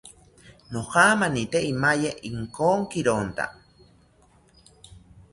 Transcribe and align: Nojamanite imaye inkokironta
Nojamanite 0.71 1.59
imaye 1.73 2.09
inkokironta 2.29 3.45